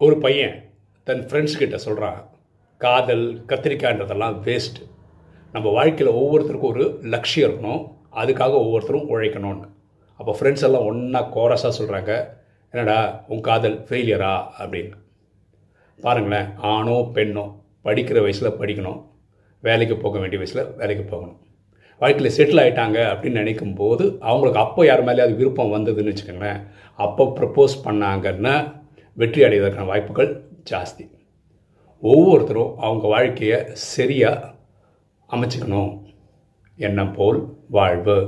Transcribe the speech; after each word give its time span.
ஒரு 0.00 0.16
பையன் 0.18 0.56
தன் 1.06 1.22
ஃப்ரெண்ட்ஸ் 1.28 1.58
கிட்ட 1.58 1.76
சொல்கிறான் 1.78 2.18
காதல் 2.80 3.22
கத்திரிக்காய்ன்றதெல்லாம் 3.50 4.34
வேஸ்ட் 4.46 4.78
நம்ம 5.52 5.70
வாழ்க்கையில் 5.76 6.16
ஒவ்வொருத்தருக்கும் 6.16 6.72
ஒரு 6.72 6.98
லட்சியம் 7.02 7.46
இருக்கணும். 7.48 7.82
அதுக்காக 8.20 8.52
ஒவ்வொருத்தரும் 8.64 9.08
உழைக்கணும்னு. 9.12 9.66
அப்போ 10.20 10.36
ஃப்ரெண்ட்ஸ் 10.38 10.66
எல்லாம் 10.68 10.84
ஒன்றா 10.84 11.20
கோரஸாக 11.36 11.72
சொல்கிறாங்க 11.78 12.12
என்னடா 12.70 13.24
உன் 13.28 13.42
காதல் 13.48 13.78
ஃபெயிலியரா 13.88 14.34
அப்படின்னு. 14.58 14.94
பாருங்களேன் 16.00 16.48
ஆணோ 16.74 16.98
பெண்ணோ 17.16 17.46
படிக்கிற 17.84 18.20
வயசில் 18.20 18.58
படிக்கணும். 18.60 19.00
வேலைக்கு 19.62 19.96
போக 19.96 20.18
வேண்டிய 20.18 20.40
வயசில் 20.42 20.74
வேலைக்கு 20.76 21.04
போகணும். 21.04 21.38
வாழ்க்கையில் 22.00 22.36
செட்டில் 22.36 22.62
ஆகிட்டாங்க 22.62 22.98
அப்படின்னு 23.12 23.42
நினைக்கும் 23.42 23.76
போது 23.82 24.04
அவங்களுக்கு 24.20 24.60
அப்போ 24.60 24.84
யார் 24.86 25.04
மேலேயாவது 25.04 25.36
விருப்பம் 25.36 25.74
வந்ததுன்னு 25.76 26.12
வச்சுக்கோங்களேன் 26.12 26.60
அப்போ 26.94 27.24
ப்ரப்போஸ் 27.38 27.74
பண்ணாங்கன்னா 27.84 28.84
வெற்றி 29.16 29.42
அடைவதற்கான 29.42 29.86
வாய்ப்புகள் 29.86 30.32
ஜாஸ்தி. 30.70 31.04
ஒவ்வொருத்தரும் 32.00 32.72
அவங்க 32.76 33.06
வாழ்க்கையை 33.06 33.60
சரியாக 33.72 34.54
அமைச்சுக்கணும். 35.30 35.92
எண்ணம் 36.76 37.12
போல் 37.12 37.38
வாழ்வு. 37.70 38.18